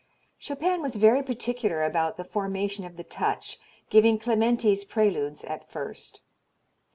[0.39, 3.59] Chopin was very particular about the formation of the touch,
[3.91, 6.21] giving Clementi's Preludes at first.